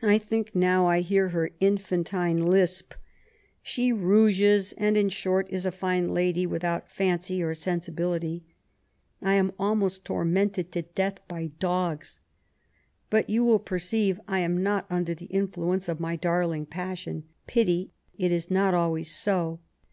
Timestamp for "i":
0.00-0.18, 0.86-1.00, 9.20-9.34, 14.28-14.38